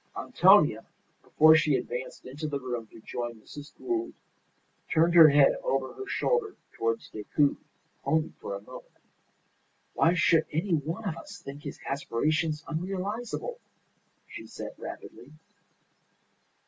[0.17, 0.83] Antonia,
[1.21, 3.71] before she advanced into the room to join Mrs.
[3.77, 4.13] Gould,
[4.91, 7.55] turned her head over her shoulder towards Decoud,
[8.03, 8.97] only for a moment.
[9.93, 13.59] "Why should any one of us think his aspirations unrealizable?"
[14.27, 15.33] she said, rapidly.